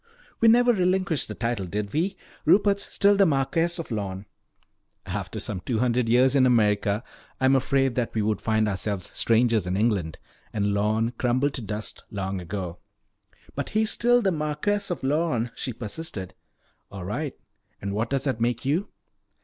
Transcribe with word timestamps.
"We 0.39 0.47
never 0.47 0.73
relinquished 0.73 1.27
the 1.27 1.35
title, 1.35 1.67
did 1.67 1.93
we? 1.93 2.17
Rupert's 2.43 2.91
still 2.91 3.15
the 3.15 3.27
Marquess 3.27 3.77
of 3.77 3.91
Lorne." 3.91 4.25
"After 5.05 5.39
some 5.39 5.59
two 5.59 5.77
hundred 5.77 6.09
years 6.09 6.33
in 6.33 6.47
America 6.47 7.03
I 7.39 7.45
am 7.45 7.55
afraid 7.55 7.93
that 7.93 8.15
we 8.15 8.23
would 8.23 8.41
find 8.41 8.67
ourselves 8.67 9.11
strangers 9.13 9.67
in 9.67 9.77
England. 9.77 10.17
And 10.53 10.73
Lorne 10.73 11.11
crumbled 11.19 11.53
to 11.53 11.61
dust 11.61 12.01
long 12.09 12.41
ago." 12.41 12.79
"But 13.53 13.69
he's 13.77 13.91
still 13.91 14.23
Marquess 14.23 14.89
of 14.89 15.03
Lorne," 15.03 15.51
she 15.53 15.71
persisted. 15.71 16.33
"All 16.91 17.05
right. 17.05 17.37
And 17.79 17.93
what 17.93 18.09
does 18.09 18.23
that 18.23 18.41
make 18.41 18.65
you?" 18.65 18.87